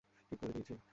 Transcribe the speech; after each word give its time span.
ঠিক 0.31 0.39
করে 0.39 0.53
দিয়েছি। 0.53 0.73